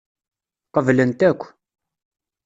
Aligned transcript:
Qeblent 0.73 1.19
akk. 1.29 1.41